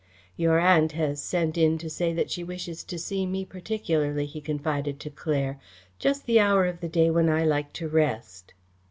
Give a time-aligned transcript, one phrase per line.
[0.35, 4.41] "Your aunt has sent in to say that she wishes to see me particularly," he
[4.41, 5.59] confided to Claire.
[5.99, 8.55] "Just the hour of the day when I like to rest!"